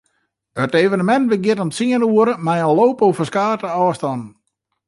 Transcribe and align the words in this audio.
It 0.63 0.77
evenemint 0.81 1.27
begjint 1.31 1.63
om 1.65 1.71
tsien 1.73 2.07
oere 2.09 2.33
mei 2.45 2.59
in 2.67 2.73
run 2.79 2.97
oer 3.05 3.15
ferskate 3.17 3.69
ôfstannen. 3.83 4.27